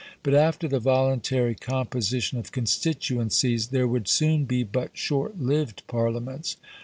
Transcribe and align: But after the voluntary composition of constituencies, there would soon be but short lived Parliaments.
But 0.23 0.33
after 0.33 0.67
the 0.67 0.79
voluntary 0.79 1.53
composition 1.53 2.39
of 2.39 2.51
constituencies, 2.51 3.67
there 3.67 3.87
would 3.87 4.07
soon 4.07 4.45
be 4.45 4.63
but 4.63 4.97
short 4.97 5.39
lived 5.39 5.83
Parliaments. 5.85 6.57